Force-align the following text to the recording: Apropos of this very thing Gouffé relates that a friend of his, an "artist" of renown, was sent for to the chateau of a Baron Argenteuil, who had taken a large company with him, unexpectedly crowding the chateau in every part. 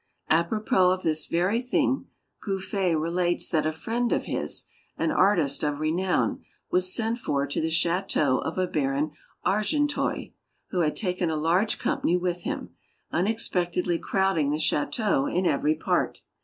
Apropos 0.31 0.89
of 0.89 1.03
this 1.03 1.27
very 1.27 1.61
thing 1.61 2.07
Gouffé 2.41 2.99
relates 2.99 3.47
that 3.49 3.67
a 3.67 3.71
friend 3.71 4.11
of 4.11 4.23
his, 4.25 4.65
an 4.97 5.11
"artist" 5.11 5.61
of 5.61 5.79
renown, 5.79 6.43
was 6.71 6.91
sent 6.91 7.19
for 7.19 7.45
to 7.45 7.61
the 7.61 7.69
chateau 7.69 8.39
of 8.39 8.57
a 8.57 8.65
Baron 8.65 9.11
Argenteuil, 9.45 10.33
who 10.71 10.79
had 10.79 10.95
taken 10.95 11.29
a 11.29 11.35
large 11.35 11.77
company 11.77 12.17
with 12.17 12.45
him, 12.45 12.71
unexpectedly 13.11 13.99
crowding 13.99 14.49
the 14.49 14.57
chateau 14.57 15.27
in 15.27 15.45
every 15.45 15.75
part. 15.75 16.21